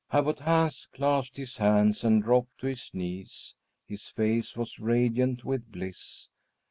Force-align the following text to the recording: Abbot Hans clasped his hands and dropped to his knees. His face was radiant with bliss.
Abbot 0.11 0.39
Hans 0.39 0.87
clasped 0.91 1.37
his 1.37 1.57
hands 1.57 2.03
and 2.03 2.23
dropped 2.23 2.57
to 2.61 2.65
his 2.65 2.89
knees. 2.91 3.53
His 3.85 4.07
face 4.07 4.55
was 4.57 4.79
radiant 4.79 5.45
with 5.45 5.71
bliss. 5.71 6.27